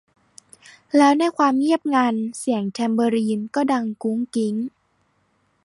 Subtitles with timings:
[0.97, 4.55] แล้ว ในความเงียบงัน เสียงแทมเบอรีนก็ดังกุ๊งกิ๊ง